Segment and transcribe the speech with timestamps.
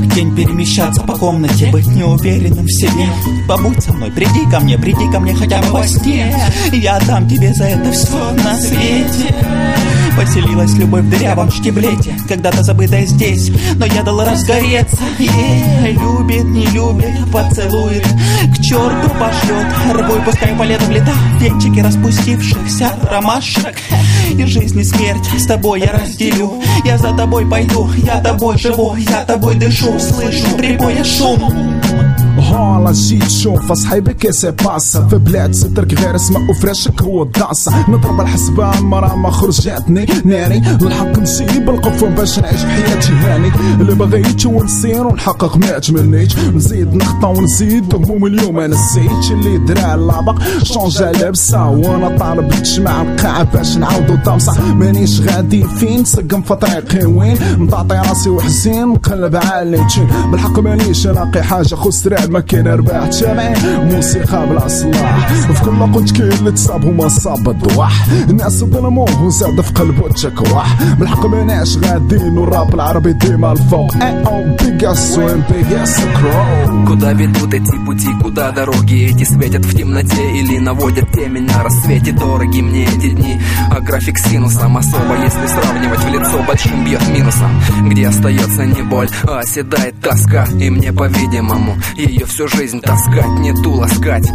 [0.00, 3.08] перемещаться по комнате, быть неуверенным в себе.
[3.48, 6.36] Побудь со мной, приди ко мне, приди ко мне хотя бы во сне.
[6.72, 9.34] Я дам тебе за это все на свете.
[10.16, 16.66] Поселилась любовь в дырявом штиблете Когда-то забытая здесь, но я дал разгореться Ей любит, не
[16.68, 23.76] любит, поцелует К черту пошлет, рвой пускай по лету в лета Венчики распустившихся ромашек
[24.32, 28.96] И жизнь и смерть с тобой я разделю Я за тобой пойду, я тобой живу
[28.96, 31.75] Я тобой дышу, слышу прибоя шум
[32.46, 38.20] هون جيت تشوف اصحابي كيسي باسا في بلاد سترك غير اسمه وفراشك هو الداسة نضرب
[38.20, 43.52] الحسبان مرة ما خرجتني ناري الحق نسيب القفون باش نعيش حياتي هاني.
[43.80, 49.30] اللي بغيت ونسير ونحقق ما تمنيت نزيد نخطى ونزيد هموم اليوم أنا نسيت.
[49.30, 51.68] اللي درا اللابق شونجا لابسة.
[51.68, 57.06] وأنا طالب تجمع القاعة باش نعاودو طامسة مانيش غادي فين سقم في طريقي.
[57.06, 59.86] وين؟ مطاطي راسي وحزين نقلب عالي.
[60.30, 66.17] بالحق مانيش نلاقي حاجة خسران ما كاين ارباح تابعين موسيقى بلا صلاح في كل قلت
[66.17, 72.37] كاين اللي تصاب هما صاب الضواح الناس ظلموه وزاد في قلبه تشكواح بالحق ماناش غاديين
[72.37, 78.51] والراب العربي ديما الفوق اي او بيجاس وين بيجاس كرو Куда ведут эти пути, куда
[78.51, 83.79] дороги эти светят в темноте или наводят темень на рассвете Дороги мне эти дни, а
[83.79, 87.51] график синусом особо Если сравнивать в лицо большим бьет минусом
[87.89, 93.52] Где остается не боль, а оседает тоска И мне по-видимому ее всю жизнь таскать, не
[93.52, 94.30] ту ласкать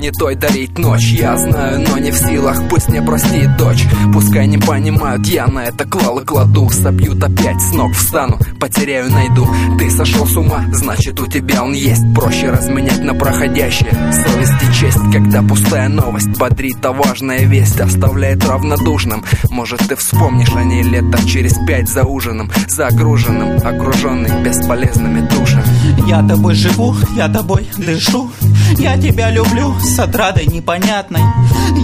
[0.00, 1.12] не той дарить ночь.
[1.12, 3.84] Я знаю, но не в силах, пусть мне простит дочь.
[4.12, 6.68] Пускай не понимают, я на это клал и кладу.
[6.70, 9.46] Собьют опять, с ног встану, потеряю, найду.
[9.78, 12.02] Ты сошел с ума, значит у тебя он есть.
[12.14, 13.90] Проще разменять на проходящее.
[14.12, 19.24] Совесть и честь, когда пустая новость Бодрит, а важная весть оставляет равнодушным.
[19.50, 26.08] Может ты вспомнишь о ней лето через пять за ужином Загруженным, окруженный бесполезными душами.
[26.08, 28.30] Я тобой живу, я тобой дышу
[28.78, 31.22] Я тебя люблю с отрадой непонятной.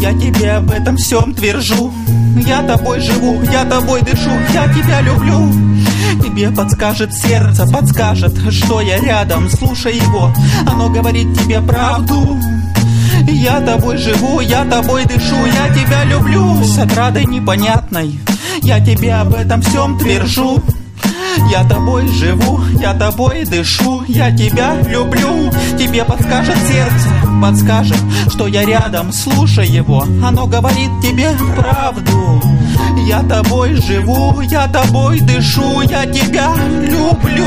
[0.00, 1.92] Я тебе об этом всем твержу.
[2.46, 4.30] Я тобой живу, я тобой дышу.
[4.52, 5.52] Я тебя люблю.
[6.22, 9.48] Тебе подскажет сердце, подскажет, что я рядом.
[9.50, 10.32] Слушай его,
[10.66, 12.38] оно говорит тебе правду.
[13.26, 18.18] Я тобой живу, я тобой дышу, я тебя люблю С отрадой непонятной.
[18.62, 20.62] Я тебе об этом всем твержу
[21.50, 25.50] я тобой живу, я тобой дышу, я тебя люблю.
[25.78, 27.08] Тебе подскажет сердце,
[27.40, 27.98] подскажет,
[28.28, 32.42] что я рядом Слушай его, оно говорит тебе правду.
[33.06, 37.46] Я тобой живу, я тобой дышу, я тебя люблю